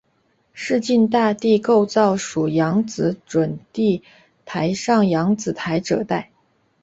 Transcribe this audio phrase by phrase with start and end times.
[0.51, 4.01] 市境大地构造属扬子准地
[4.45, 6.31] 台上扬子台褶带。